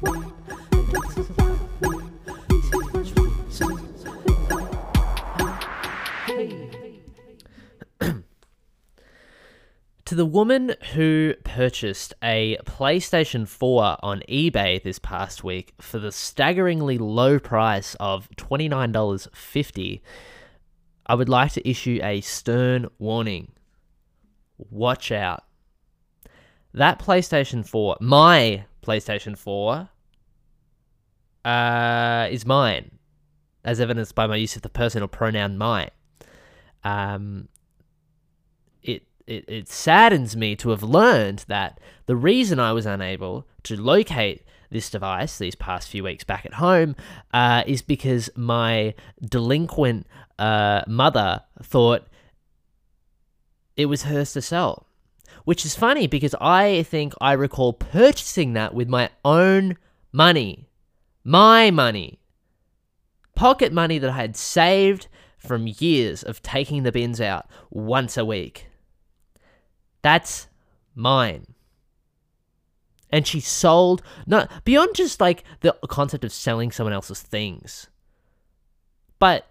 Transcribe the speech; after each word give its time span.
To 10.06 10.14
the 10.16 10.24
woman 10.24 10.74
who 10.94 11.34
purchased 11.44 12.14
a 12.22 12.56
PlayStation 12.64 13.46
4 13.46 13.98
on 14.02 14.22
eBay 14.26 14.82
this 14.82 14.98
past 14.98 15.44
week 15.44 15.74
for 15.80 15.98
the 15.98 16.10
staggeringly 16.10 16.96
low 16.96 17.38
price 17.38 17.94
of 18.00 18.28
$29.50, 18.36 20.00
I 21.06 21.14
would 21.14 21.28
like 21.28 21.52
to 21.52 21.68
issue 21.68 22.00
a 22.02 22.22
stern 22.22 22.88
warning. 22.98 23.52
Watch 24.56 25.12
out. 25.12 25.44
That 26.72 26.98
PlayStation 26.98 27.68
4, 27.68 27.98
my 28.00 28.64
PlayStation 28.90 29.38
4, 29.38 29.88
uh, 31.44 32.28
is 32.28 32.44
mine, 32.44 32.98
as 33.64 33.80
evidenced 33.80 34.16
by 34.16 34.26
my 34.26 34.34
use 34.34 34.56
of 34.56 34.62
the 34.62 34.68
personal 34.68 35.06
pronoun 35.06 35.56
my. 35.56 35.90
Um, 36.82 37.48
it, 38.82 39.04
it, 39.28 39.44
it 39.46 39.68
saddens 39.68 40.36
me 40.36 40.56
to 40.56 40.70
have 40.70 40.82
learned 40.82 41.44
that 41.46 41.78
the 42.06 42.16
reason 42.16 42.58
I 42.58 42.72
was 42.72 42.84
unable 42.84 43.46
to 43.62 43.80
locate 43.80 44.42
this 44.70 44.90
device 44.90 45.38
these 45.38 45.54
past 45.54 45.88
few 45.88 46.02
weeks 46.02 46.24
back 46.24 46.44
at 46.44 46.54
home 46.54 46.96
uh, 47.32 47.62
is 47.68 47.82
because 47.82 48.28
my 48.34 48.94
delinquent 49.24 50.08
uh, 50.36 50.82
mother 50.88 51.42
thought 51.62 52.08
it 53.76 53.86
was 53.86 54.02
hers 54.02 54.32
to 54.32 54.42
sell. 54.42 54.88
Which 55.44 55.64
is 55.64 55.74
funny 55.74 56.06
because 56.06 56.34
I 56.40 56.82
think 56.84 57.14
I 57.20 57.32
recall 57.32 57.72
purchasing 57.72 58.52
that 58.54 58.74
with 58.74 58.88
my 58.88 59.10
own 59.24 59.76
money. 60.12 60.68
My 61.24 61.70
money. 61.70 62.20
Pocket 63.34 63.72
money 63.72 63.98
that 63.98 64.10
I 64.10 64.16
had 64.16 64.36
saved 64.36 65.08
from 65.38 65.66
years 65.78 66.22
of 66.22 66.42
taking 66.42 66.82
the 66.82 66.92
bins 66.92 67.20
out 67.20 67.46
once 67.70 68.16
a 68.16 68.24
week. 68.24 68.66
That's 70.02 70.48
mine. 70.94 71.46
And 73.10 73.26
she 73.26 73.40
sold, 73.40 74.02
not 74.26 74.64
beyond 74.64 74.94
just 74.94 75.20
like 75.20 75.42
the 75.60 75.76
concept 75.88 76.24
of 76.24 76.32
selling 76.32 76.70
someone 76.70 76.92
else's 76.92 77.20
things, 77.20 77.88
but 79.18 79.49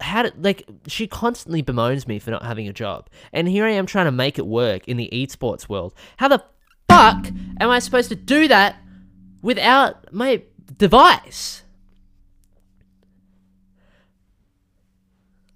how 0.00 0.22
did 0.22 0.44
like 0.44 0.64
she 0.86 1.06
constantly 1.06 1.62
bemoans 1.62 2.06
me 2.06 2.18
for 2.18 2.30
not 2.30 2.44
having 2.44 2.68
a 2.68 2.72
job, 2.72 3.08
and 3.32 3.48
here 3.48 3.64
I 3.64 3.70
am 3.70 3.86
trying 3.86 4.06
to 4.06 4.12
make 4.12 4.38
it 4.38 4.46
work 4.46 4.86
in 4.86 4.96
the 4.96 5.08
esports 5.12 5.68
world. 5.68 5.94
How 6.18 6.28
the 6.28 6.42
fuck 6.88 7.26
am 7.60 7.70
I 7.70 7.78
supposed 7.78 8.08
to 8.10 8.16
do 8.16 8.48
that 8.48 8.76
without 9.42 10.12
my 10.12 10.42
device? 10.76 11.62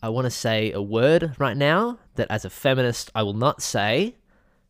I 0.03 0.09
want 0.09 0.25
to 0.25 0.31
say 0.31 0.73
a 0.73 0.83
word 0.83 1.37
right 1.39 1.57
now 1.57 1.99
that, 2.17 2.27
as 2.29 2.45
a 2.45 2.51
feminist, 2.51 3.11
I 3.15 3.23
will 3.23 3.35
not 3.35 3.63
say 3.63 4.17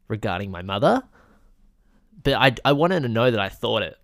regarding 0.06 0.50
my 0.50 0.60
mother, 0.60 1.02
but 2.22 2.34
I 2.34 2.54
I 2.64 2.72
wanted 2.72 3.00
to 3.04 3.08
know 3.08 3.30
that 3.30 3.40
I 3.40 3.48
thought 3.48 3.82
it, 3.82 3.96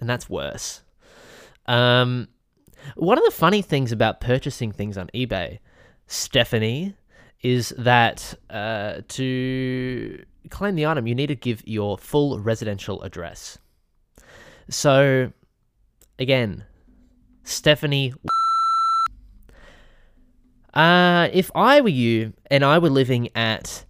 and 0.00 0.10
that's 0.10 0.28
worse. 0.28 0.82
Um, 1.66 2.26
one 2.96 3.18
of 3.18 3.24
the 3.24 3.30
funny 3.30 3.62
things 3.62 3.92
about 3.92 4.20
purchasing 4.20 4.72
things 4.72 4.96
on 4.96 5.08
eBay, 5.14 5.58
Stephanie, 6.06 6.94
is 7.42 7.74
that 7.78 8.34
uh, 8.50 9.00
to 9.08 10.24
claim 10.50 10.74
the 10.74 10.86
item, 10.86 11.06
you 11.06 11.14
need 11.14 11.28
to 11.28 11.36
give 11.36 11.66
your 11.66 11.98
full 11.98 12.38
residential 12.40 13.02
address. 13.02 13.58
So, 14.68 15.32
again, 16.18 16.64
Stephanie. 17.44 18.14
Uh, 20.72 21.28
if 21.32 21.50
I 21.54 21.80
were 21.80 21.88
you 21.88 22.32
and 22.50 22.64
I 22.64 22.78
were 22.78 22.90
living 22.90 23.28
at 23.34 23.84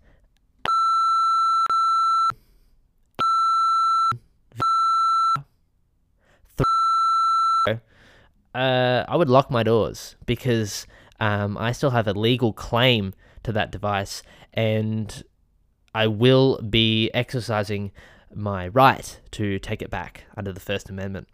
uh, 8.55 9.05
I 9.09 9.17
would 9.17 9.29
lock 9.29 9.51
my 9.51 9.63
doors 9.63 10.17
because 10.27 10.87
um, 11.21 11.57
I 11.59 11.73
still 11.73 11.91
have 11.91 12.09
a 12.09 12.13
legal 12.13 12.53
claim 12.53 13.15
to 13.43 13.53
that 13.53 13.71
device, 13.71 14.23
and 14.53 15.23
I 15.95 16.07
will 16.07 16.61
be 16.63 17.11
exercising 17.15 17.93
my 18.35 18.69
right 18.69 19.21
to 19.33 19.59
take 19.59 19.83
it 19.83 19.91
back 19.91 20.25
under 20.37 20.53
the 20.53 20.61
First 20.61 20.89
Amendment. 20.89 21.29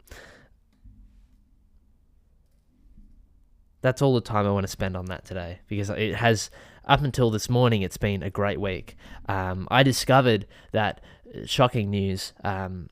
That's 3.82 4.02
all 4.02 4.14
the 4.14 4.20
time 4.20 4.46
I 4.46 4.50
want 4.50 4.64
to 4.64 4.70
spend 4.72 4.96
on 4.96 5.06
that 5.06 5.24
today 5.24 5.60
because 5.68 5.90
it 5.90 6.16
has, 6.16 6.50
up 6.86 7.02
until 7.02 7.30
this 7.30 7.48
morning, 7.48 7.82
it's 7.82 7.98
been 7.98 8.22
a 8.22 8.30
great 8.30 8.60
week. 8.60 8.96
Um, 9.28 9.68
I 9.70 9.82
discovered 9.82 10.46
that 10.72 11.00
shocking 11.44 11.90
news 11.90 12.32
um, 12.42 12.88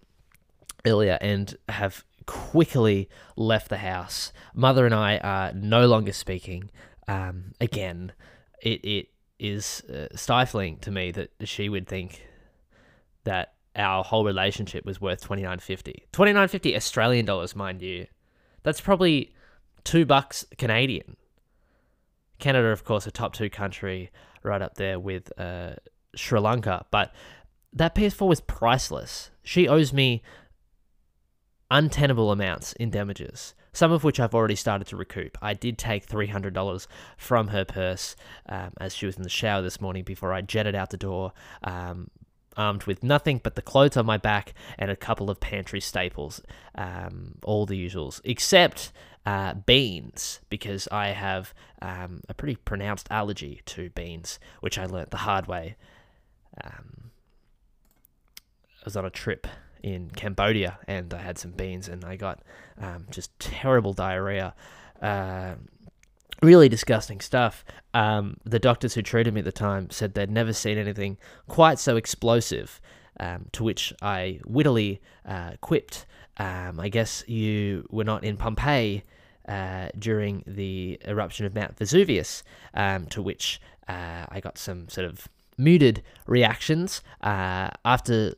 earlier 0.87 1.19
and 1.21 1.57
have 1.69 2.05
quickly 2.27 3.09
left 3.37 3.69
the 3.69 3.79
house. 3.79 4.33
Mother 4.55 4.87
and 4.87 4.95
I 4.95 5.19
are 5.19 5.53
no 5.53 5.87
longer 5.87 6.13
speaking. 6.13 6.71
Um, 7.09 7.53
again, 7.61 8.13
it 8.63 8.85
it 8.85 9.09
is 9.39 9.83
uh, 9.83 10.09
stifling 10.15 10.79
to 10.79 10.91
me 10.91 11.11
that 11.13 11.31
she 11.45 11.69
would 11.69 11.87
think 11.87 12.27
that 13.25 13.55
our 13.77 14.05
whole 14.05 14.25
relationship 14.25 14.85
was 14.85 15.01
worth 15.01 15.23
twenty 15.23 15.43
nine 15.43 15.59
fifty. 15.59 16.07
Twenty 16.13 16.33
nine 16.33 16.49
fifty 16.49 16.77
Australian 16.77 17.27
dollars, 17.27 17.55
mind 17.57 17.83
you. 17.83 18.07
That's 18.63 18.81
probably 18.81 19.35
two 19.85 20.05
bucks 20.07 20.45
Canadian. 20.59 21.17
Canada, 22.39 22.69
of 22.69 22.85
course, 22.85 23.07
a 23.07 23.11
top 23.11 23.33
two 23.33 23.49
country, 23.49 24.11
right 24.43 24.61
up 24.61 24.75
there 24.75 24.99
with 24.99 25.33
uh, 25.39 25.75
Sri 26.15 26.41
Lanka. 26.41 26.85
But 26.91 27.13
that 27.73 27.95
PS4 27.95 28.27
was 28.27 28.41
priceless. 28.41 29.31
She 29.43 29.69
owes 29.69 29.93
me 29.93 30.23
untenable 31.71 32.31
amounts 32.31 32.73
in 32.75 32.91
damages, 32.91 33.55
some 33.73 33.93
of 33.93 34.05
which 34.05 34.21
I've 34.21 34.35
already 34.35 34.55
started 34.55 34.87
to 34.89 34.97
recoup. 34.97 35.39
I 35.43 35.55
did 35.55 35.79
take 35.79 36.07
$300 36.07 36.87
from 37.17 37.49
her 37.49 37.65
purse 37.65 38.17
um, 38.49 38.73
as 38.81 38.95
she 38.95 39.07
was 39.07 39.17
in 39.17 39.23
the 39.23 39.29
shower 39.29 39.63
this 39.63 39.81
morning 39.81 40.05
before 40.05 40.33
I 40.33 40.41
jetted 40.41 40.75
out 40.75 40.91
the 40.91 40.97
door, 40.97 41.33
um, 41.63 42.11
armed 42.57 42.85
with 42.85 43.03
nothing 43.03 43.41
but 43.43 43.57
the 43.57 43.63
clothes 43.63 43.97
on 43.97 44.07
my 44.07 44.17
back 44.17 44.55
and 44.79 44.91
a 44.91 44.97
couple 44.97 45.31
of 45.31 45.41
pantry 45.41 45.81
staples, 45.81 46.41
um, 46.77 47.37
all 47.43 47.67
the 47.67 47.85
usuals, 47.85 48.21
except 48.25 48.93
uh, 49.27 49.55
beans, 49.55 50.41
because 50.51 50.87
I 50.93 51.09
have 51.09 51.55
um, 51.83 52.21
a 52.29 52.35
pretty 52.35 52.57
pronounced 52.57 53.09
allergy 53.11 53.63
to 53.67 53.91
beans, 53.91 54.39
which 54.61 54.79
I 54.79 54.87
learnt 54.87 55.11
the 55.11 55.19
hard 55.19 55.47
way. 55.47 55.77
Um, 56.63 57.11
I 58.81 58.85
was 58.85 58.97
on 58.97 59.05
a 59.05 59.11
trip 59.11 59.47
in 59.85 60.09
Cambodia, 60.09 60.79
and 60.89 61.13
I 61.13 61.21
had 61.21 61.37
some 61.37 61.51
beans, 61.51 61.89
and 61.89 62.07
I 62.07 62.17
got 62.17 62.41
um, 62.81 63.07
just 63.11 63.39
terrible 63.39 63.93
diarrhea. 63.93 64.55
Uh, 65.01 65.57
really 66.43 66.71
disgusting 66.71 67.21
stuff. 67.21 67.67
Um, 67.93 68.39
the 68.45 68.59
doctors 68.59 68.95
who 68.95 69.03
treated 69.03 69.35
me 69.35 69.41
at 69.41 69.45
the 69.45 69.53
time 69.53 69.91
said 69.91 70.15
they'd 70.15 70.31
never 70.31 70.55
seen 70.55 70.79
anything 70.79 71.19
quite 71.49 71.79
so 71.79 71.97
explosive. 71.97 72.81
Um, 73.21 73.47
to 73.53 73.63
which 73.63 73.93
I 74.03 74.41
wittily 74.45 75.01
uh, 75.25 75.53
quipped, 75.61 76.07
um, 76.39 76.81
I 76.81 76.89
guess 76.89 77.23
you 77.29 77.87
were 77.91 78.03
not 78.03 78.25
in 78.25 78.37
Pompeii 78.37 79.05
uh, 79.47 79.91
during 79.97 80.43
the 80.49 80.99
eruption 81.07 81.47
of 81.47 81.55
Mount 81.55 81.77
Vesuvius, 81.79 82.43
um, 82.73 83.07
to 83.07 83.23
which 83.23 83.61
uh, 83.87 84.25
I 84.29 84.41
got 84.41 84.59
some 84.59 84.89
sort 84.89 85.07
of 85.07 85.29
muted 85.57 86.03
reactions. 86.27 87.03
Uh, 87.21 87.69
after 87.85 88.35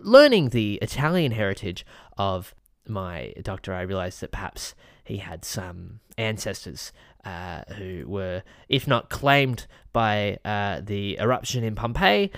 learning 0.00 0.50
the 0.50 0.74
Italian 0.76 1.32
heritage 1.32 1.84
of 2.16 2.54
my 2.86 3.34
doctor, 3.42 3.74
I 3.74 3.82
realized 3.82 4.20
that 4.20 4.32
perhaps 4.32 4.74
he 5.04 5.18
had 5.18 5.44
some 5.44 6.00
ancestors 6.16 6.92
uh, 7.24 7.62
who 7.76 8.04
were, 8.06 8.42
if 8.68 8.86
not 8.86 9.10
claimed 9.10 9.66
by 9.92 10.38
uh, 10.44 10.80
the 10.82 11.18
eruption 11.18 11.64
in 11.64 11.74
Pompeii, 11.74 12.30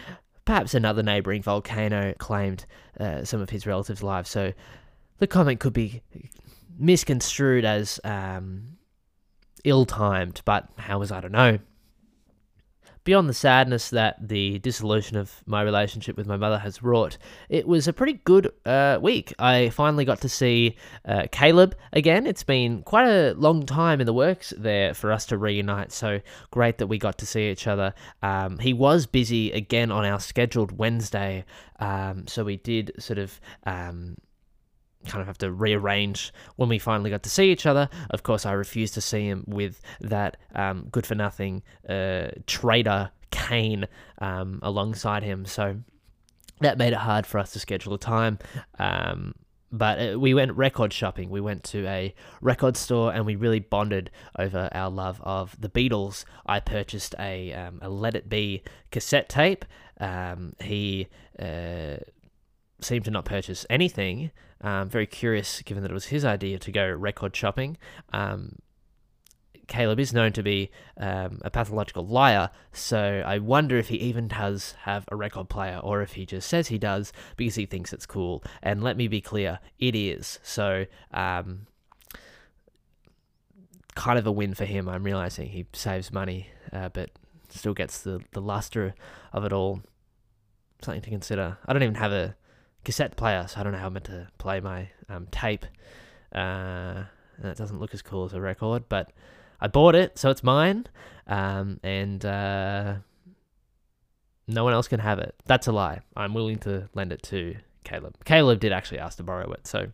perhaps 0.44 0.74
another 0.74 1.02
neighboring 1.02 1.42
volcano 1.42 2.14
claimed 2.18 2.66
uh, 2.98 3.24
some 3.24 3.40
of 3.40 3.50
his 3.50 3.66
relatives' 3.66 4.02
lives. 4.02 4.30
So 4.30 4.52
the 5.18 5.26
comment 5.26 5.60
could 5.60 5.72
be 5.72 6.02
misconstrued 6.78 7.64
as 7.64 8.00
um, 8.04 8.78
ill 9.64 9.84
timed, 9.84 10.42
but 10.44 10.68
how 10.76 10.98
was 10.98 11.12
I 11.12 11.20
to 11.20 11.28
know? 11.28 11.58
Beyond 13.10 13.28
the 13.28 13.34
sadness 13.34 13.90
that 13.90 14.28
the 14.28 14.60
dissolution 14.60 15.16
of 15.16 15.42
my 15.44 15.62
relationship 15.62 16.16
with 16.16 16.28
my 16.28 16.36
mother 16.36 16.60
has 16.60 16.80
wrought, 16.80 17.18
it 17.48 17.66
was 17.66 17.88
a 17.88 17.92
pretty 17.92 18.12
good 18.22 18.52
uh, 18.64 19.00
week. 19.02 19.34
I 19.36 19.70
finally 19.70 20.04
got 20.04 20.20
to 20.20 20.28
see 20.28 20.76
uh, 21.04 21.24
Caleb 21.32 21.74
again. 21.92 22.24
It's 22.24 22.44
been 22.44 22.84
quite 22.84 23.08
a 23.08 23.34
long 23.34 23.66
time 23.66 24.00
in 24.00 24.06
the 24.06 24.12
works 24.12 24.54
there 24.56 24.94
for 24.94 25.10
us 25.10 25.26
to 25.26 25.38
reunite, 25.38 25.90
so 25.90 26.20
great 26.52 26.78
that 26.78 26.86
we 26.86 26.98
got 26.98 27.18
to 27.18 27.26
see 27.26 27.50
each 27.50 27.66
other. 27.66 27.94
Um, 28.22 28.60
he 28.60 28.72
was 28.72 29.06
busy 29.06 29.50
again 29.50 29.90
on 29.90 30.04
our 30.04 30.20
scheduled 30.20 30.78
Wednesday, 30.78 31.44
um, 31.80 32.28
so 32.28 32.44
we 32.44 32.58
did 32.58 32.92
sort 33.00 33.18
of. 33.18 33.40
Um, 33.66 34.18
kind 35.06 35.20
of 35.20 35.26
have 35.26 35.38
to 35.38 35.50
rearrange 35.50 36.32
when 36.56 36.68
we 36.68 36.78
finally 36.78 37.10
got 37.10 37.22
to 37.22 37.30
see 37.30 37.50
each 37.50 37.66
other. 37.66 37.88
Of 38.10 38.22
course, 38.22 38.44
I 38.44 38.52
refused 38.52 38.94
to 38.94 39.00
see 39.00 39.26
him 39.26 39.44
with 39.46 39.80
that 40.00 40.36
um, 40.54 40.88
good 40.90 41.06
for 41.06 41.14
nothing 41.14 41.62
uh, 41.88 42.28
traitor 42.46 43.10
Kane 43.30 43.86
um, 44.18 44.60
alongside 44.62 45.22
him. 45.22 45.46
So 45.46 45.76
that 46.60 46.78
made 46.78 46.92
it 46.92 46.98
hard 46.98 47.26
for 47.26 47.38
us 47.38 47.52
to 47.52 47.58
schedule 47.58 47.94
a 47.94 47.98
time. 47.98 48.38
Um, 48.78 49.34
but 49.72 50.14
uh, 50.14 50.18
we 50.18 50.34
went 50.34 50.52
record 50.52 50.92
shopping. 50.92 51.30
We 51.30 51.40
went 51.40 51.64
to 51.64 51.86
a 51.86 52.14
record 52.40 52.76
store 52.76 53.12
and 53.12 53.24
we 53.24 53.36
really 53.36 53.60
bonded 53.60 54.10
over 54.38 54.68
our 54.72 54.90
love 54.90 55.20
of 55.22 55.56
the 55.60 55.68
Beatles. 55.68 56.24
I 56.44 56.60
purchased 56.60 57.14
a, 57.18 57.52
um, 57.52 57.78
a 57.80 57.88
Let 57.88 58.16
It 58.16 58.28
Be 58.28 58.62
cassette 58.90 59.28
tape. 59.28 59.64
Um, 60.00 60.54
he 60.60 61.08
uh, 61.38 61.96
seemed 62.80 63.04
to 63.04 63.10
not 63.10 63.24
purchase 63.24 63.64
anything. 63.70 64.32
Um, 64.62 64.88
very 64.88 65.06
curious, 65.06 65.62
given 65.62 65.82
that 65.82 65.90
it 65.90 65.94
was 65.94 66.06
his 66.06 66.24
idea 66.24 66.58
to 66.58 66.72
go 66.72 66.86
record 66.88 67.34
shopping. 67.34 67.78
Um, 68.12 68.56
Caleb 69.68 70.00
is 70.00 70.12
known 70.12 70.32
to 70.32 70.42
be 70.42 70.70
um, 70.96 71.40
a 71.42 71.50
pathological 71.50 72.04
liar, 72.04 72.50
so 72.72 73.22
I 73.24 73.38
wonder 73.38 73.78
if 73.78 73.88
he 73.88 73.96
even 73.98 74.26
does 74.26 74.74
have 74.80 75.04
a 75.12 75.16
record 75.16 75.48
player 75.48 75.78
or 75.78 76.02
if 76.02 76.14
he 76.14 76.26
just 76.26 76.48
says 76.48 76.68
he 76.68 76.76
does 76.76 77.12
because 77.36 77.54
he 77.54 77.66
thinks 77.66 77.92
it's 77.92 78.04
cool. 78.04 78.42
And 78.62 78.82
let 78.82 78.96
me 78.96 79.06
be 79.06 79.20
clear, 79.20 79.60
it 79.78 79.94
is. 79.94 80.40
So, 80.42 80.86
um, 81.14 81.68
kind 83.94 84.18
of 84.18 84.26
a 84.26 84.32
win 84.32 84.54
for 84.54 84.64
him. 84.64 84.88
I'm 84.88 85.04
realizing 85.04 85.48
he 85.48 85.66
saves 85.72 86.12
money, 86.12 86.48
uh, 86.72 86.88
but 86.88 87.10
still 87.48 87.74
gets 87.74 88.00
the, 88.02 88.20
the 88.32 88.40
luster 88.40 88.94
of 89.32 89.44
it 89.44 89.52
all. 89.52 89.82
Something 90.82 91.02
to 91.02 91.10
consider. 91.10 91.58
I 91.66 91.72
don't 91.72 91.82
even 91.82 91.94
have 91.94 92.12
a 92.12 92.34
cassette 92.84 93.16
player, 93.16 93.46
so 93.48 93.60
I 93.60 93.62
don't 93.62 93.72
know 93.72 93.78
how 93.78 93.86
I'm 93.86 93.92
meant 93.92 94.06
to 94.06 94.28
play 94.38 94.60
my 94.60 94.88
um, 95.08 95.26
tape. 95.30 95.66
Uh, 96.32 97.04
it 97.42 97.56
doesn't 97.56 97.78
look 97.80 97.94
as 97.94 98.02
cool 98.02 98.24
as 98.24 98.32
a 98.32 98.40
record, 98.40 98.84
but 98.88 99.12
I 99.60 99.68
bought 99.68 99.94
it, 99.94 100.18
so 100.18 100.30
it's 100.30 100.42
mine, 100.42 100.86
um, 101.26 101.80
and 101.82 102.24
uh, 102.24 102.94
no 104.46 104.64
one 104.64 104.72
else 104.72 104.88
can 104.88 105.00
have 105.00 105.18
it. 105.18 105.34
That's 105.46 105.66
a 105.66 105.72
lie. 105.72 106.00
I'm 106.16 106.34
willing 106.34 106.58
to 106.60 106.88
lend 106.94 107.12
it 107.12 107.22
to 107.24 107.56
Caleb. 107.84 108.16
Caleb 108.24 108.60
did 108.60 108.72
actually 108.72 108.98
ask 108.98 109.16
to 109.18 109.22
borrow 109.22 109.50
it, 109.52 109.66
so 109.66 109.88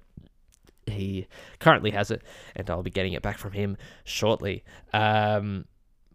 he 0.86 1.26
currently 1.58 1.90
has 1.90 2.10
it, 2.10 2.22
and 2.54 2.68
I'll 2.70 2.82
be 2.82 2.90
getting 2.90 3.12
it 3.12 3.22
back 3.22 3.38
from 3.38 3.52
him 3.52 3.76
shortly. 4.04 4.64
Um, 4.92 5.66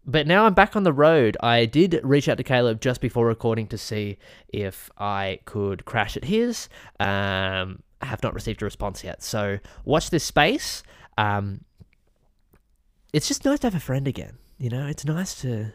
but 0.04 0.26
now 0.26 0.44
I'm 0.44 0.54
back 0.54 0.74
on 0.74 0.82
the 0.82 0.92
road. 0.92 1.36
I 1.40 1.64
did 1.66 2.00
reach 2.02 2.28
out 2.28 2.36
to 2.38 2.44
Caleb 2.44 2.80
just 2.80 3.00
before 3.00 3.26
recording 3.26 3.68
to 3.68 3.78
see 3.78 4.18
if 4.48 4.90
I 4.98 5.38
could 5.44 5.84
crash 5.84 6.16
at 6.16 6.24
his. 6.24 6.68
Um, 6.98 7.82
I 8.00 8.06
have 8.06 8.22
not 8.22 8.34
received 8.34 8.62
a 8.62 8.64
response 8.64 9.04
yet. 9.04 9.22
So 9.22 9.58
watch 9.84 10.10
this 10.10 10.24
space. 10.24 10.82
Um, 11.16 11.64
it's 13.12 13.28
just 13.28 13.44
nice 13.44 13.60
to 13.60 13.68
have 13.68 13.74
a 13.74 13.80
friend 13.80 14.08
again. 14.08 14.38
You 14.58 14.70
know, 14.70 14.86
it's 14.86 15.04
nice 15.04 15.40
to. 15.42 15.72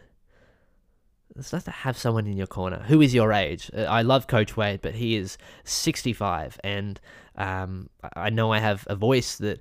It's 1.36 1.52
nice 1.52 1.64
to 1.64 1.70
have 1.70 1.96
someone 1.96 2.26
in 2.26 2.36
your 2.36 2.48
corner 2.48 2.82
who 2.88 3.00
is 3.00 3.14
your 3.14 3.32
age. 3.32 3.70
Uh, 3.76 3.82
I 3.82 4.02
love 4.02 4.26
Coach 4.26 4.56
Wade, 4.56 4.80
but 4.82 4.94
he 4.94 5.14
is 5.14 5.38
65, 5.62 6.58
and 6.64 7.00
um, 7.36 7.90
I 8.16 8.30
know 8.30 8.52
I 8.52 8.58
have 8.58 8.84
a 8.90 8.96
voice 8.96 9.36
that 9.36 9.60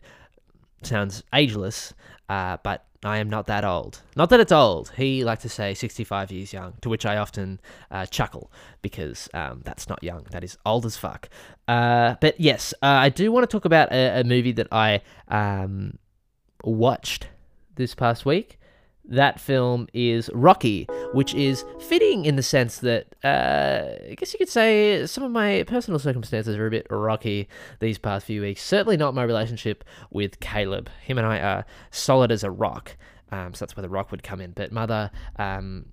sounds 0.82 1.24
ageless, 1.34 1.94
uh, 2.30 2.58
but 2.64 2.87
I 3.04 3.18
am 3.18 3.30
not 3.30 3.48
that 3.48 3.64
old. 3.64 4.02
Not 4.16 4.30
that 4.32 4.40
it's 4.40 4.52
old. 4.52 4.92
He 4.98 5.24
likes 5.24 5.44
to 5.44 5.50
say 5.50 5.74
65 5.74 6.32
years 6.32 6.52
young, 6.52 6.74
to 6.82 6.90
which 6.90 7.06
I 7.06 7.18
often 7.18 7.60
uh, 7.92 8.06
chuckle 8.08 8.52
because 8.82 9.30
um, 9.34 9.62
that's 9.64 9.88
not 9.88 10.04
young. 10.04 10.26
That 10.32 10.44
is 10.44 10.58
old 10.66 10.86
as 10.86 10.98
fuck. 10.98 11.30
Uh, 11.68 12.16
but 12.20 12.40
yes, 12.40 12.74
uh, 12.82 12.88
I 12.88 13.10
do 13.10 13.32
want 13.32 13.48
to 13.48 13.56
talk 13.56 13.66
about 13.66 13.92
a, 13.92 14.22
a 14.22 14.24
movie 14.24 14.54
that 14.54 14.68
I 14.72 15.02
um, 15.28 16.00
watched 16.64 17.28
this 17.76 17.94
past 17.94 18.26
week 18.26 18.58
that 19.10 19.40
film 19.40 19.88
is 19.94 20.30
Rocky, 20.34 20.88
which 21.14 21.34
is 21.34 21.66
fitting 21.80 22.26
in 22.26 22.36
the 22.36 22.44
sense 22.44 22.80
that 22.80 23.16
uh, 23.24 24.10
I 24.12 24.16
guess 24.16 24.34
you 24.34 24.40
could 24.40 24.50
say 24.50 25.06
some 25.06 25.24
of 25.24 25.32
my 25.32 25.64
personal 25.68 26.00
circumstances 26.00 26.56
are 26.56 26.68
a 26.68 26.72
bit 26.72 26.88
rocky 26.90 27.48
these 27.80 27.98
past 27.98 28.26
few 28.26 28.42
weeks. 28.42 28.62
Certainly 28.62 28.98
not 28.98 29.14
my 29.14 29.24
relationship 29.24 29.84
with 30.12 30.40
Caleb. 30.40 30.90
Him 31.04 31.18
and 31.18 31.28
I 31.28 31.40
are 31.40 31.66
solid 31.92 32.32
as 32.32 32.44
a 32.44 32.52
rock, 32.52 32.98
um, 33.32 33.54
so 33.54 33.66
that's 33.66 33.76
where 33.76 33.82
the 33.82 33.90
rock 33.90 34.12
would 34.12 34.24
come 34.24 34.42
in. 34.42 34.52
But 34.52 34.72
mother, 34.72 35.12
um, 35.38 35.86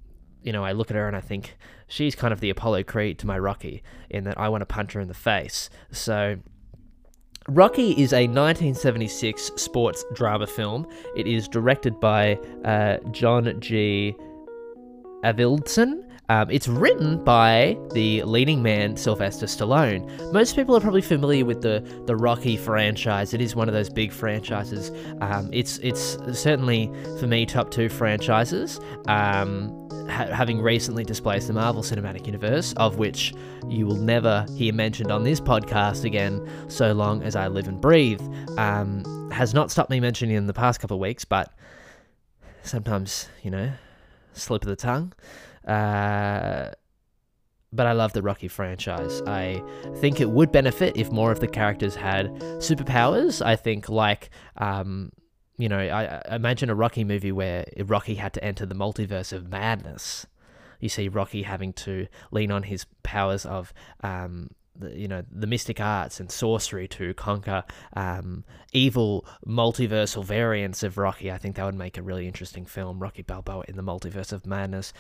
you 0.43 0.53
know, 0.53 0.65
I 0.65 0.73
look 0.73 0.91
at 0.91 0.97
her 0.97 1.07
and 1.09 1.17
I 1.17 1.21
think 1.21 1.57
she's 1.87 2.15
kind 2.15 2.33
of 2.33 2.41
the 2.41 2.51
Apollo 2.51 2.85
Creed 2.85 3.19
to 3.21 3.27
my 3.27 3.39
Rocky, 3.39 3.83
in 4.11 4.25
that 4.25 4.39
I 4.39 4.49
want 4.49 4.63
to 4.63 4.67
punch 4.67 4.93
her 4.93 5.01
in 5.01 5.09
the 5.09 5.15
face. 5.15 5.71
So 5.91 6.39
Rocky 7.49 7.91
is 7.93 8.13
a 8.13 8.27
1976 8.27 9.53
sports 9.57 10.05
drama 10.15 10.47
film. 10.47 10.87
It 11.15 11.27
is 11.27 11.47
directed 11.47 12.01
by 12.01 12.37
uh, 12.65 12.99
John 13.11 13.61
G. 13.61 14.17
Avildsen. 15.25 16.11
Um, 16.31 16.51
it's 16.51 16.69
written 16.69 17.23
by 17.23 17.77
the 17.93 18.23
leading 18.23 18.63
man 18.63 18.97
Sylvester 18.97 19.45
Stallone. 19.45 20.33
Most 20.33 20.57
people 20.57 20.75
are 20.75 20.81
probably 20.81 21.03
familiar 21.03 21.45
with 21.45 21.61
the 21.61 21.81
the 22.07 22.17
Rocky 22.17 22.57
franchise. 22.57 23.35
It 23.35 23.43
is 23.43 23.55
one 23.55 23.69
of 23.69 23.75
those 23.75 23.91
big 23.91 24.11
franchises. 24.11 24.91
Um, 25.21 25.51
it's 25.53 25.79
it's 25.79 26.17
certainly 26.33 26.91
for 27.19 27.27
me 27.27 27.45
top 27.45 27.71
two 27.71 27.91
franchises. 27.91 28.81
Um, 29.07 29.85
ha- 30.09 30.33
having 30.33 30.61
recently 30.63 31.05
displaced 31.05 31.49
the 31.49 31.53
Marvel 31.53 31.83
Cinematic 31.83 32.27
Universe, 32.27 32.73
of 32.79 32.97
which 32.97 33.35
you 33.69 33.87
will 33.87 33.97
never 33.97 34.47
hear 34.57 34.73
mentioned 34.73 35.11
on 35.11 35.25
this 35.25 35.41
podcast 35.41 36.05
again, 36.05 36.47
so 36.69 36.93
long 36.93 37.23
as 37.23 37.37
I 37.37 37.49
live 37.49 37.69
and 37.69 37.81
breathe, 37.81 38.23
um, 38.59 39.31
has 39.31 39.55
not 39.55 39.71
stopped 39.71 39.91
me 39.91 40.01
mentioning 40.01 40.37
in 40.37 40.47
the 40.47 40.55
past 40.55 40.81
couple 40.81 40.97
of 40.97 41.01
weeks, 41.01 41.25
but 41.25 41.53
sometimes 42.63 43.29
you 43.43 43.51
know, 43.51 43.73
slip 44.35 44.63
of 44.63 44.69
the 44.69 44.77
tongue. 44.77 45.13
Uh, 45.67 46.71
but 47.73 47.87
I 47.87 47.93
love 47.93 48.13
the 48.13 48.23
Rocky 48.23 48.47
franchise. 48.47 49.21
I 49.27 49.63
think 49.97 50.21
it 50.21 50.31
would 50.31 50.53
benefit 50.53 50.97
if 50.97 51.11
more 51.11 51.33
of 51.33 51.41
the 51.41 51.49
characters 51.49 51.97
had 51.97 52.27
superpowers. 52.59 53.45
I 53.45 53.57
think, 53.57 53.89
like, 53.89 54.31
um, 54.59 55.11
you 55.59 55.69
know, 55.69 55.79
I, 55.79 56.23
I 56.29 56.37
imagine 56.37 56.71
a 56.71 56.75
Rocky 56.75 57.03
movie 57.03 57.33
where 57.33 57.65
Rocky 57.85 58.15
had 58.15 58.33
to 58.35 58.45
enter 58.45 58.65
the 58.65 58.77
multiverse 58.77 59.33
of 59.33 59.49
madness. 59.49 60.27
You 60.79 60.89
see 60.89 61.09
Rocky 61.09 61.43
having 61.43 61.73
to 61.73 62.07
lean 62.31 62.53
on 62.53 62.65
his 62.65 62.87
powers 63.03 63.45
of 63.45 63.73
um, 64.03 64.51
the, 64.79 64.97
you 64.99 65.09
know 65.09 65.23
the 65.31 65.47
mystic 65.47 65.81
arts 65.81 66.21
and 66.21 66.31
sorcery 66.31 66.89
to 66.89 67.15
conquer 67.15 67.65
um, 67.95 68.45
evil 68.73 69.27
multiversal 69.47 70.25
variants 70.25 70.83
of 70.83 70.99
Rocky. 70.99 71.31
I 71.31 71.39
think 71.39 71.57
that 71.57 71.65
would 71.65 71.75
make 71.75 71.99
a 71.99 72.03
really 72.03 72.27
interesting 72.27 72.65
film, 72.67 72.99
Rocky 72.99 73.23
Balboa 73.23 73.65
in 73.69 73.77
the 73.77 73.83
multiverse 73.83 74.33
of 74.33 74.47
madness. 74.47 74.93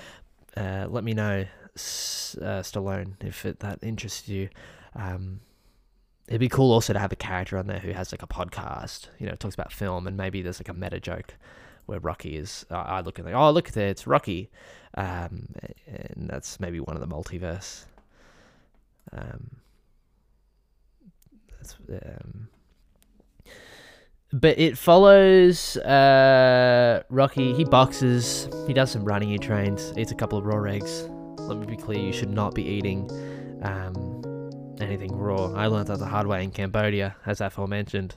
Uh, 0.57 0.87
let 0.89 1.03
me 1.03 1.15
know, 1.15 1.41
uh, 1.41 2.63
Stallone, 2.63 3.15
if 3.25 3.45
it, 3.45 3.59
that 3.61 3.81
interests 3.83 4.29
you. 4.29 4.49
Um, 4.95 5.41
it'd 6.29 6.41
be 6.41 6.49
cool 6.49 6.73
also 6.73 6.93
to 6.93 6.99
have 6.99 7.13
a 7.13 7.17
character 7.17 7.59
on 7.59 7.67
there 7.67 7.81
who 7.81 7.91
has 7.93 8.13
like 8.13 8.23
a 8.23 8.27
podcast, 8.27 9.09
you 9.19 9.27
know, 9.27 9.35
talks 9.35 9.55
about 9.55 9.73
film, 9.73 10.07
and 10.07 10.17
maybe 10.17 10.43
there's 10.43 10.61
like 10.61 10.69
a 10.69 10.75
meta 10.75 11.01
joke 11.01 11.35
where 11.87 11.99
Rocky 11.99 12.37
is. 12.37 12.65
Uh, 12.71 12.77
I 12.77 13.01
look 13.01 13.19
at 13.19 13.25
like, 13.25 13.35
oh, 13.35 13.51
look 13.51 13.69
at 13.69 13.75
there, 13.75 13.89
it's 13.89 14.07
Rocky, 14.07 14.51
um, 14.95 15.49
and 15.87 16.29
that's 16.31 16.61
maybe 16.61 16.81
one 16.81 16.97
of 16.97 17.01
the 17.01 17.15
multiverse. 17.15 17.85
Um, 19.13 19.51
that's 21.65 21.77
um, 21.89 22.49
but 24.33 24.59
it 24.59 24.77
follows 24.77 25.77
uh, 25.77 27.03
Rocky. 27.09 27.55
He 27.55 27.65
boxes. 27.65 28.49
He 28.67 28.73
does 28.73 28.91
some 28.91 29.05
running. 29.05 29.29
He 29.29 29.39
trains. 29.39 29.93
Eats 29.97 30.11
a 30.11 30.15
couple 30.15 30.39
of 30.39 30.45
raw 30.45 30.63
eggs. 30.65 31.09
Let 31.39 31.59
me 31.59 31.67
be 31.67 31.77
clear: 31.77 31.99
you 31.99 32.13
should 32.13 32.31
not 32.31 32.55
be 32.55 32.65
eating 32.65 33.09
um, 33.63 34.77
anything 34.81 35.17
raw. 35.17 35.53
I 35.53 35.67
learned 35.69 35.89
that 35.89 35.99
the 35.99 36.07
hard 36.07 36.27
way 36.27 36.43
in 36.43 36.51
Cambodia, 36.51 37.17
as 37.27 37.41
aforementioned, 37.41 38.17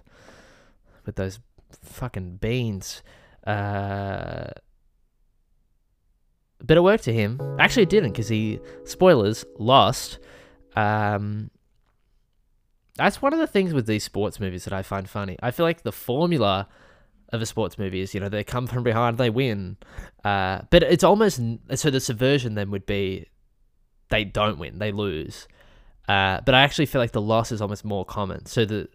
with 1.05 1.15
those 1.15 1.39
fucking 1.83 2.37
beans. 2.37 3.03
Uh, 3.45 4.49
bit 6.65 6.77
of 6.77 6.83
work 6.83 7.01
to 7.01 7.13
him. 7.13 7.39
Actually, 7.59 7.83
it 7.83 7.89
didn't 7.89 8.11
because 8.11 8.27
he 8.27 8.59
spoilers 8.85 9.45
lost. 9.59 10.19
Um, 10.75 11.51
that's 12.97 13.21
one 13.21 13.33
of 13.33 13.39
the 13.39 13.47
things 13.47 13.73
with 13.73 13.85
these 13.85 14.03
sports 14.03 14.39
movies 14.39 14.65
that 14.65 14.73
I 14.73 14.81
find 14.81 15.09
funny. 15.09 15.37
I 15.41 15.51
feel 15.51 15.65
like 15.65 15.83
the 15.83 15.91
formula 15.91 16.67
of 17.33 17.41
a 17.41 17.45
sports 17.45 17.77
movie 17.77 18.01
is 18.01 18.13
you 18.13 18.19
know 18.19 18.29
they 18.29 18.43
come 18.43 18.67
from 18.67 18.83
behind, 18.83 19.17
they 19.17 19.29
win, 19.29 19.77
uh, 20.23 20.61
but 20.69 20.83
it's 20.83 21.03
almost 21.03 21.41
so 21.75 21.89
the 21.89 21.99
subversion 21.99 22.55
then 22.55 22.71
would 22.71 22.85
be 22.85 23.27
they 24.09 24.23
don't 24.23 24.57
win, 24.59 24.79
they 24.79 24.91
lose. 24.91 25.47
Uh, 26.07 26.39
but 26.45 26.55
I 26.55 26.61
actually 26.61 26.85
feel 26.85 27.01
like 27.01 27.11
the 27.11 27.21
loss 27.21 27.51
is 27.51 27.61
almost 27.61 27.83
more 27.83 28.05
common. 28.05 28.45
So 28.45 28.65
the 28.65 28.87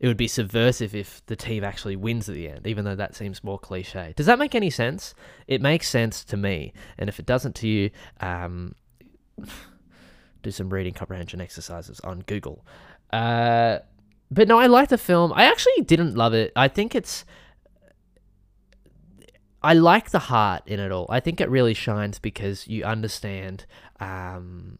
it 0.00 0.06
would 0.06 0.16
be 0.16 0.28
subversive 0.28 0.94
if 0.94 1.24
the 1.26 1.34
team 1.34 1.64
actually 1.64 1.96
wins 1.96 2.28
at 2.28 2.36
the 2.36 2.48
end, 2.48 2.66
even 2.66 2.84
though 2.84 2.94
that 2.94 3.16
seems 3.16 3.42
more 3.42 3.58
cliche. 3.58 4.12
Does 4.16 4.26
that 4.26 4.38
make 4.38 4.54
any 4.54 4.70
sense? 4.70 5.14
It 5.48 5.60
makes 5.60 5.88
sense 5.88 6.24
to 6.26 6.36
me, 6.36 6.72
and 6.98 7.08
if 7.08 7.18
it 7.18 7.26
doesn't 7.26 7.56
to 7.56 7.68
you, 7.68 7.90
um, 8.20 8.74
do 10.42 10.50
some 10.50 10.70
reading 10.70 10.94
comprehension 10.94 11.40
exercises 11.40 12.00
on 12.00 12.20
Google. 12.26 12.64
Uh, 13.12 13.78
but 14.30 14.48
no, 14.48 14.58
I 14.58 14.66
like 14.66 14.88
the 14.88 14.98
film. 14.98 15.32
I 15.34 15.44
actually 15.44 15.82
didn't 15.82 16.14
love 16.14 16.34
it. 16.34 16.52
I 16.54 16.68
think 16.68 16.94
it's. 16.94 17.24
I 19.62 19.74
like 19.74 20.10
the 20.10 20.20
heart 20.20 20.62
in 20.66 20.78
it 20.78 20.92
all. 20.92 21.06
I 21.08 21.20
think 21.20 21.40
it 21.40 21.50
really 21.50 21.74
shines 21.74 22.18
because 22.18 22.68
you 22.68 22.84
understand. 22.84 23.66
Um, 23.98 24.78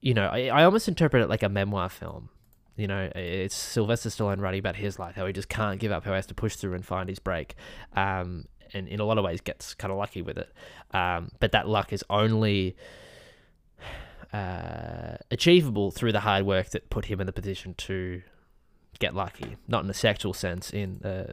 you 0.00 0.14
know, 0.14 0.26
I, 0.26 0.48
I 0.48 0.64
almost 0.64 0.88
interpret 0.88 1.22
it 1.22 1.28
like 1.28 1.42
a 1.42 1.48
memoir 1.48 1.88
film. 1.88 2.28
You 2.76 2.88
know, 2.88 3.10
it's 3.14 3.54
Sylvester 3.54 4.08
Stallone 4.08 4.40
writing 4.40 4.58
about 4.58 4.76
his 4.76 4.98
life, 4.98 5.14
how 5.14 5.26
he 5.26 5.32
just 5.32 5.48
can't 5.48 5.78
give 5.78 5.92
up, 5.92 6.04
how 6.04 6.10
he 6.10 6.16
has 6.16 6.26
to 6.26 6.34
push 6.34 6.56
through 6.56 6.74
and 6.74 6.84
find 6.84 7.08
his 7.08 7.18
break. 7.18 7.54
Um, 7.94 8.46
and 8.72 8.88
in 8.88 9.00
a 9.00 9.04
lot 9.04 9.18
of 9.18 9.24
ways 9.24 9.40
gets 9.40 9.74
kind 9.74 9.92
of 9.92 9.98
lucky 9.98 10.22
with 10.22 10.38
it. 10.38 10.52
Um, 10.92 11.30
but 11.40 11.52
that 11.52 11.68
luck 11.68 11.92
is 11.92 12.04
only 12.10 12.76
uh, 14.34 15.16
achievable 15.30 15.92
through 15.92 16.10
the 16.10 16.20
hard 16.20 16.44
work 16.44 16.70
that 16.70 16.90
put 16.90 17.04
him 17.04 17.20
in 17.20 17.26
the 17.26 17.32
position 17.32 17.74
to 17.74 18.20
get 18.98 19.14
lucky, 19.14 19.56
not 19.68 19.84
in 19.84 19.90
a 19.90 19.94
sexual 19.94 20.34
sense, 20.34 20.70
in 20.70 21.00
uh, 21.04 21.32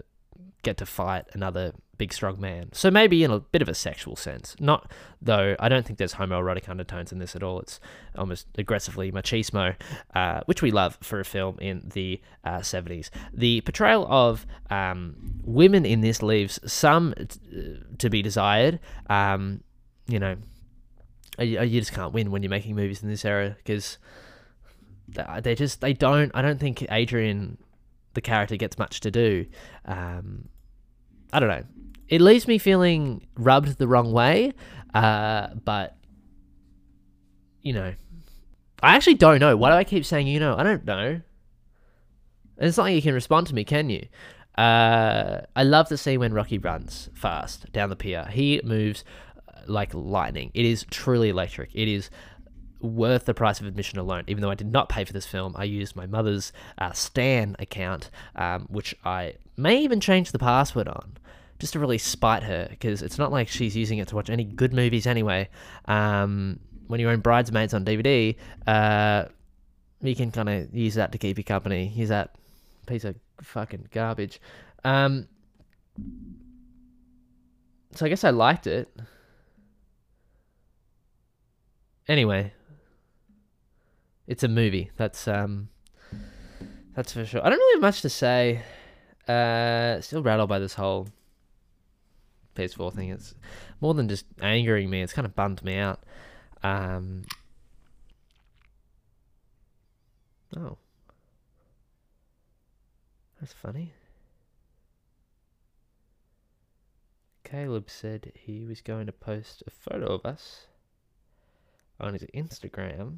get 0.61 0.77
to 0.77 0.85
fight 0.85 1.25
another 1.33 1.73
big 1.97 2.13
strong 2.13 2.39
man. 2.39 2.69
So 2.73 2.91
maybe 2.91 3.23
in 3.23 3.31
a 3.31 3.39
bit 3.39 3.63
of 3.63 3.69
a 3.69 3.73
sexual 3.73 4.15
sense. 4.15 4.55
Not 4.59 4.91
though 5.19 5.55
I 5.59 5.67
don't 5.67 5.83
think 5.83 5.97
there's 5.97 6.13
homoerotic 6.13 6.69
undertones 6.69 7.11
in 7.11 7.17
this 7.17 7.35
at 7.35 7.41
all. 7.41 7.59
It's 7.59 7.79
almost 8.15 8.47
aggressively 8.55 9.11
machismo, 9.11 9.75
uh, 10.13 10.41
which 10.45 10.61
we 10.61 10.69
love 10.69 10.99
for 11.01 11.19
a 11.19 11.25
film 11.25 11.57
in 11.59 11.89
the 11.93 12.21
uh, 12.43 12.59
70s. 12.59 13.09
The 13.33 13.61
portrayal 13.61 14.05
of 14.09 14.45
um, 14.69 15.15
women 15.43 15.85
in 15.87 16.01
this 16.01 16.21
leaves 16.21 16.59
some 16.71 17.15
t- 17.15 17.79
to 17.97 18.09
be 18.11 18.21
desired. 18.21 18.79
Um, 19.09 19.63
you 20.07 20.19
know, 20.19 20.37
you 21.39 21.79
just 21.79 21.93
can't 21.93 22.13
win 22.13 22.31
when 22.31 22.43
you're 22.43 22.49
making 22.49 22.75
movies 22.75 23.03
in 23.03 23.09
this 23.09 23.25
era 23.25 23.55
because 23.57 23.97
they 25.07 25.55
just 25.55 25.81
they 25.81 25.93
don't. 25.93 26.31
I 26.33 26.41
don't 26.41 26.59
think 26.59 26.85
Adrian, 26.91 27.57
the 28.13 28.21
character, 28.21 28.55
gets 28.55 28.77
much 28.77 28.99
to 29.01 29.11
do. 29.11 29.45
Um, 29.85 30.49
I 31.33 31.39
don't 31.39 31.49
know 31.49 31.63
it 32.11 32.19
leaves 32.19 32.45
me 32.45 32.57
feeling 32.57 33.25
rubbed 33.35 33.77
the 33.77 33.87
wrong 33.87 34.11
way. 34.11 34.53
Uh, 34.93 35.47
but 35.63 35.95
you 37.61 37.73
know, 37.73 37.93
I 38.83 38.95
actually 38.95 39.15
don't 39.15 39.39
know. 39.39 39.55
Why 39.55 39.69
do 39.69 39.75
I 39.77 39.85
keep 39.85 40.05
saying 40.05 40.27
you 40.27 40.39
know? 40.39 40.55
I 40.57 40.63
don't 40.63 40.85
know. 40.85 41.21
It's 42.57 42.77
not 42.77 42.83
like 42.83 42.95
you 42.95 43.01
can 43.01 43.13
respond 43.13 43.47
to 43.47 43.55
me, 43.55 43.63
can 43.63 43.89
you? 43.89 44.05
Uh, 44.57 45.41
I 45.55 45.63
love 45.63 45.87
the 45.87 45.97
scene 45.97 46.19
when 46.19 46.33
Rocky 46.33 46.57
runs 46.57 47.09
fast 47.13 47.71
down 47.71 47.89
the 47.89 47.95
pier. 47.95 48.27
He 48.29 48.59
moves 48.63 49.05
uh, 49.30 49.30
like 49.67 49.93
lightning. 49.93 50.51
It 50.53 50.65
is 50.65 50.85
truly 50.89 51.29
electric. 51.29 51.69
It 51.73 51.87
is 51.87 52.09
worth 52.81 53.25
the 53.25 53.33
price 53.33 53.59
of 53.59 53.67
admission 53.67 53.99
alone. 53.99 54.23
Even 54.27 54.41
though 54.41 54.49
I 54.49 54.55
did 54.55 54.71
not 54.71 54.89
pay 54.89 55.05
for 55.05 55.13
this 55.13 55.25
film, 55.25 55.55
I 55.57 55.65
used 55.65 55.95
my 55.95 56.07
mother's 56.07 56.51
uh, 56.77 56.91
Stan 56.91 57.55
account, 57.59 58.09
um, 58.35 58.67
which 58.69 58.95
I 59.05 59.35
may 59.57 59.83
even 59.83 59.99
change 59.99 60.31
the 60.31 60.39
password 60.39 60.87
on 60.87 61.17
just 61.59 61.73
to 61.73 61.79
really 61.79 61.99
spite 61.99 62.41
her 62.41 62.67
because 62.71 63.03
it's 63.03 63.19
not 63.19 63.31
like 63.31 63.47
she's 63.47 63.77
using 63.77 63.99
it 63.99 64.07
to 64.07 64.15
watch 64.15 64.29
any 64.31 64.43
good 64.43 64.73
movies 64.73 65.05
anyway. 65.05 65.47
Um, 65.85 66.59
when 66.87 66.99
you 66.99 67.09
own 67.09 67.19
Bridesmaids 67.19 67.73
on 67.73 67.85
DVD, 67.85 68.35
uh, 68.65 69.25
you 70.01 70.15
can 70.15 70.31
kind 70.31 70.49
of 70.49 70.75
use 70.75 70.95
that 70.95 71.11
to 71.11 71.17
keep 71.17 71.37
you 71.37 71.43
company. 71.43 71.91
Use 71.95 72.09
that 72.09 72.35
piece 72.87 73.03
of 73.03 73.15
fucking 73.41 73.89
garbage. 73.91 74.41
Um, 74.83 75.27
so 77.93 78.05
I 78.05 78.09
guess 78.09 78.23
I 78.23 78.31
liked 78.31 78.65
it. 78.67 78.89
Anyway, 82.11 82.51
it's 84.27 84.43
a 84.43 84.49
movie. 84.49 84.91
That's 84.97 85.29
um, 85.29 85.69
that's 86.93 87.13
for 87.13 87.25
sure. 87.25 87.39
I 87.39 87.49
don't 87.49 87.57
really 87.57 87.75
have 87.75 87.81
much 87.81 88.01
to 88.01 88.09
say. 88.09 88.63
Uh, 89.29 90.01
still 90.01 90.21
rattled 90.21 90.49
by 90.49 90.59
this 90.59 90.73
whole 90.73 91.07
PS4 92.57 92.93
thing. 92.93 93.11
It's 93.11 93.33
more 93.79 93.93
than 93.93 94.09
just 94.09 94.25
angering 94.41 94.89
me. 94.89 95.01
It's 95.01 95.13
kind 95.13 95.25
of 95.25 95.37
bummed 95.37 95.63
me 95.63 95.77
out. 95.77 96.03
Um, 96.63 97.21
oh, 100.57 100.77
that's 103.39 103.53
funny. 103.53 103.93
Caleb 107.45 107.89
said 107.89 108.33
he 108.35 108.65
was 108.65 108.81
going 108.81 109.05
to 109.05 109.13
post 109.13 109.63
a 109.65 109.69
photo 109.69 110.07
of 110.07 110.25
us 110.25 110.67
on 112.01 112.13
his 112.13 112.23
Instagram. 112.35 113.17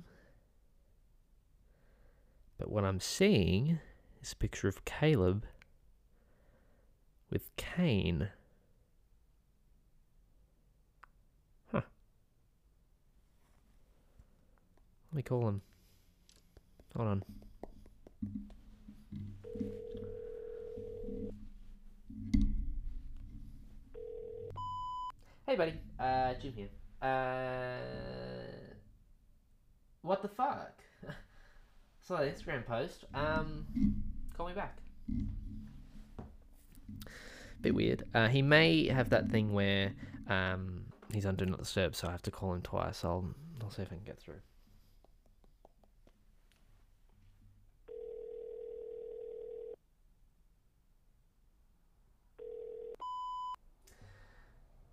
But 2.57 2.69
what 2.69 2.83
I'm 2.83 2.99
seeing 2.99 3.79
is 4.21 4.33
a 4.33 4.35
picture 4.35 4.67
of 4.67 4.85
Caleb 4.85 5.45
with 7.29 7.55
Kane. 7.55 8.29
Huh. 11.71 11.81
Let 15.11 15.15
me 15.15 15.23
call 15.23 15.47
him. 15.47 15.61
Hold 16.95 17.07
on. 17.07 17.23
Hey, 25.47 25.55
buddy. 25.55 25.73
Uh, 25.99 26.33
Jim 26.41 26.53
here. 26.55 26.69
Uh, 27.01 28.32
what 30.03 30.21
the 30.21 30.27
fuck? 30.27 30.79
The 32.05 32.15
Instagram 32.15 32.65
post. 32.65 33.05
Um, 33.13 33.65
call 34.35 34.47
me 34.47 34.53
back. 34.53 34.77
Bit 37.61 37.73
weird. 37.73 38.03
Uh, 38.13 38.27
he 38.27 38.41
may 38.41 38.87
have 38.87 39.09
that 39.11 39.31
thing 39.31 39.53
where 39.53 39.93
um, 40.27 40.83
he's 41.13 41.25
on 41.25 41.37
Do 41.37 41.45
Not 41.45 41.59
Disturb, 41.59 41.95
so 41.95 42.09
I 42.09 42.11
have 42.11 42.21
to 42.23 42.31
call 42.31 42.53
him 42.53 42.61
twice. 42.61 43.05
I'll 43.05 43.33
I'll 43.61 43.71
see 43.71 43.83
if 43.83 43.87
I 43.87 43.95
can 43.95 44.03
get 44.03 44.19
through. 44.19 44.35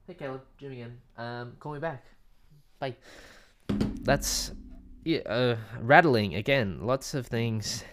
Hey 0.07 0.15
Caleb, 0.15 0.43
Jim 0.59 0.73
again. 0.73 0.99
Um, 1.19 1.57
call 1.59 1.73
me 1.73 1.81
back. 1.81 2.05
Bye. 2.79 2.95
That's 4.03 4.53
yeah, 5.05 5.21
uh, 5.21 5.57
rattling 5.81 6.35
again. 6.35 6.79
Lots 6.83 7.15
of 7.15 7.27
things. 7.27 7.85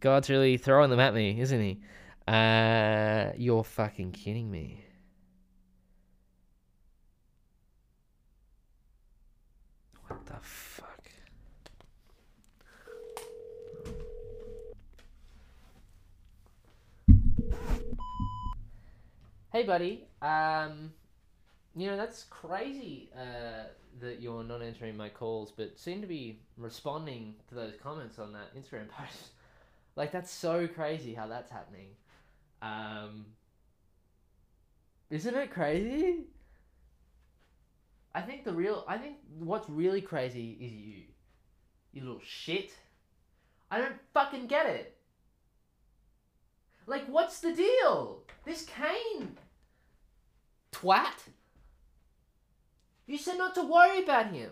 God's 0.00 0.30
really 0.30 0.56
throwing 0.56 0.90
them 0.90 1.00
at 1.00 1.14
me, 1.14 1.40
isn't 1.40 1.60
he? 1.60 1.80
Uh, 2.26 3.32
you're 3.36 3.64
fucking 3.64 4.12
kidding 4.12 4.50
me. 4.50 4.84
What 10.06 10.24
the 10.26 10.36
fuck? 10.42 10.88
Hey, 19.50 19.62
buddy. 19.64 20.04
Um, 20.20 20.92
you 21.74 21.86
know, 21.86 21.96
that's 21.96 22.24
crazy 22.24 23.10
uh, 23.16 23.64
that 24.00 24.20
you're 24.20 24.44
not 24.44 24.62
answering 24.62 24.96
my 24.96 25.08
calls, 25.08 25.52
but 25.54 25.78
seem 25.78 26.00
to 26.00 26.06
be 26.06 26.40
responding 26.56 27.34
to 27.48 27.54
those 27.54 27.74
comments 27.82 28.18
on 28.18 28.32
that 28.32 28.54
Instagram 28.56 28.88
post. 28.98 29.30
like, 29.96 30.12
that's 30.12 30.30
so 30.30 30.66
crazy 30.66 31.14
how 31.14 31.26
that's 31.26 31.50
happening. 31.50 31.88
Um, 32.62 33.26
isn't 35.10 35.34
it 35.34 35.50
crazy? 35.50 36.24
I 38.14 38.20
think 38.20 38.44
the 38.44 38.52
real, 38.52 38.84
I 38.88 38.98
think 38.98 39.16
what's 39.38 39.68
really 39.68 40.00
crazy 40.00 40.58
is 40.60 40.72
you. 40.72 41.02
You 41.92 42.02
little 42.02 42.20
shit. 42.24 42.72
I 43.70 43.78
don't 43.78 43.96
fucking 44.12 44.46
get 44.46 44.66
it. 44.66 44.96
Like, 46.86 47.06
what's 47.06 47.40
the 47.40 47.52
deal? 47.52 48.22
This 48.44 48.64
Kane 48.64 49.36
twat. 50.72 51.28
You 53.08 53.16
said 53.16 53.38
not 53.38 53.54
to 53.54 53.62
worry 53.62 54.02
about 54.02 54.32
him. 54.32 54.50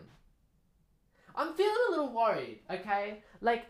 I'm 1.35 1.53
feeling 1.53 1.77
a 1.89 1.91
little 1.91 2.13
worried, 2.15 2.61
okay? 2.71 3.23
Like, 3.43 3.67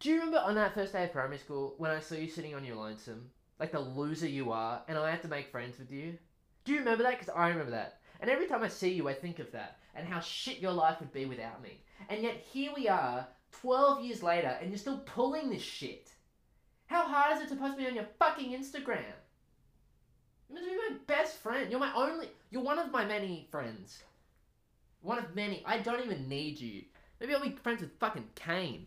Do 0.00 0.08
you 0.08 0.16
remember 0.16 0.38
on 0.38 0.54
that 0.54 0.74
first 0.74 0.94
day 0.94 1.04
of 1.04 1.12
primary 1.12 1.36
school 1.36 1.74
when 1.76 1.90
I 1.90 2.00
saw 2.00 2.14
you 2.14 2.28
sitting 2.28 2.54
on 2.54 2.64
your 2.64 2.76
lonesome, 2.76 3.30
like 3.60 3.70
the 3.70 3.78
loser 3.78 4.26
you 4.26 4.52
are, 4.52 4.82
and 4.88 4.96
I 4.96 5.10
had 5.10 5.20
to 5.22 5.28
make 5.28 5.50
friends 5.50 5.78
with 5.78 5.92
you? 5.92 6.18
Do 6.64 6.72
you 6.72 6.78
remember 6.78 7.04
that? 7.04 7.18
Because 7.18 7.34
I 7.36 7.50
remember 7.50 7.72
that. 7.72 8.00
And 8.20 8.30
every 8.30 8.46
time 8.46 8.62
I 8.62 8.68
see 8.68 8.90
you, 8.90 9.06
I 9.06 9.12
think 9.12 9.38
of 9.38 9.52
that 9.52 9.76
and 9.94 10.08
how 10.08 10.20
shit 10.20 10.58
your 10.58 10.72
life 10.72 10.98
would 11.00 11.12
be 11.12 11.26
without 11.26 11.62
me. 11.62 11.82
And 12.08 12.22
yet 12.22 12.42
here 12.50 12.72
we 12.74 12.88
are, 12.88 13.26
12 13.60 14.02
years 14.02 14.22
later, 14.22 14.56
and 14.62 14.70
you're 14.70 14.78
still 14.78 15.02
pulling 15.04 15.50
this 15.50 15.62
shit. 15.62 16.10
How 16.86 17.02
hard 17.02 17.36
is 17.36 17.42
it 17.42 17.48
to 17.50 17.56
post 17.56 17.76
me 17.76 17.86
on 17.86 17.94
your 17.94 18.08
fucking 18.18 18.58
Instagram? 18.58 19.12
You 20.52 20.60
must 20.60 20.66
be 20.68 20.76
my 20.76 20.96
best 21.06 21.36
friend. 21.38 21.70
You're 21.70 21.80
my 21.80 21.92
only. 21.94 22.28
You're 22.50 22.62
one 22.62 22.78
of 22.78 22.92
my 22.92 23.04
many 23.04 23.48
friends. 23.50 24.02
One 25.00 25.18
of 25.18 25.34
many. 25.34 25.62
I 25.64 25.78
don't 25.78 26.04
even 26.04 26.28
need 26.28 26.60
you. 26.60 26.82
Maybe 27.18 27.34
I'll 27.34 27.42
be 27.42 27.56
friends 27.62 27.80
with 27.80 27.98
fucking 27.98 28.28
Kane 28.34 28.86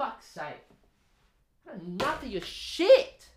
fuck's 0.00 0.26
sake. 0.26 0.64
Enough 1.74 2.22
of 2.22 2.28
your 2.30 2.40
shit. 2.40 3.28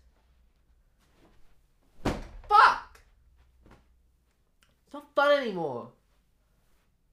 Fuck. 2.48 3.00
It's 4.86 4.94
not 4.94 5.14
fun 5.14 5.42
anymore. 5.42 5.90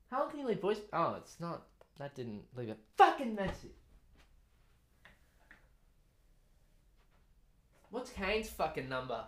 How 0.09 0.27
can 0.27 0.39
you 0.39 0.47
leave 0.47 0.61
voice? 0.61 0.79
Oh, 0.93 1.15
it's 1.17 1.37
not. 1.41 1.63
That 1.99 2.15
didn't 2.15 2.43
leave 2.55 2.69
a 2.69 2.77
fucking 2.97 3.35
message. 3.35 3.71
What's 7.91 8.09
Kane's 8.09 8.49
fucking 8.49 8.87
number? 8.87 9.25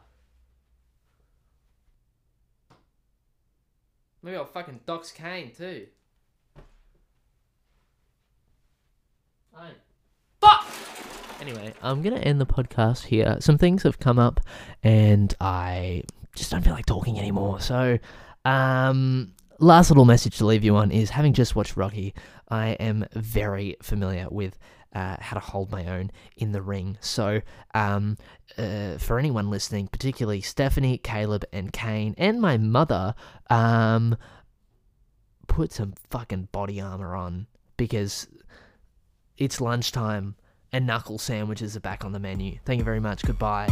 Maybe 4.22 4.38
I'll 4.38 4.46
fucking 4.46 4.80
dox 4.86 5.12
Kane 5.12 5.52
too. 5.52 5.88
Fuck! 10.40 10.66
Anyway, 11.42 11.74
I'm 11.82 12.02
to 12.16 12.26
end 12.26 12.40
the 12.40 12.46
podcast 12.46 13.04
here. 13.04 13.36
Some 13.42 13.58
things 13.58 13.84
have 13.84 14.00
come 14.00 14.18
up 14.18 14.40
and 14.82 15.34
I 15.42 16.04
just 16.34 16.50
don't 16.50 16.62
feel 16.62 16.74
like 16.74 16.86
talking 16.86 17.20
anymore. 17.20 17.60
So, 17.60 18.00
um, 18.46 19.34
last 19.60 19.90
little 19.90 20.06
message 20.06 20.38
to 20.38 20.46
leave 20.46 20.64
you 20.64 20.78
on 20.78 20.90
is 20.90 21.10
having 21.10 21.34
just 21.34 21.54
watched 21.54 21.76
Rocky, 21.76 22.14
I 22.48 22.70
am 22.80 23.06
very 23.14 23.76
familiar 23.82 24.28
with 24.32 24.58
uh, 24.94 25.18
how 25.20 25.34
to 25.34 25.40
hold 25.40 25.72
my 25.72 25.86
own 25.88 26.12
in 26.38 26.52
the 26.52 26.62
ring. 26.62 26.98
So, 27.02 27.42
um, 27.74 28.18
uh, 28.58 28.98
for 28.98 29.20
anyone 29.20 29.50
listening, 29.50 29.88
particularly 29.88 30.42
Stephanie, 30.42 30.98
Caleb, 30.98 31.46
and 31.52 31.74
Kane, 31.74 32.16
and 32.18 32.40
my 32.40 32.58
mother, 32.58 33.16
um, 33.50 34.18
put 35.48 35.72
some 35.72 35.94
fucking 36.10 36.50
body 36.52 36.80
armor 36.80 37.16
on 37.16 37.48
because 37.78 38.28
it's 39.38 39.60
lunchtime 39.60 40.36
and 40.72 40.88
knuckle 40.88 41.18
sandwiches 41.18 41.76
are 41.76 41.82
back 41.82 42.04
on 42.04 42.12
the 42.12 42.20
menu. 42.20 42.58
Thank 42.66 42.80
you 42.80 42.86
very 42.86 43.00
much. 43.00 43.24
Goodbye. 43.24 43.70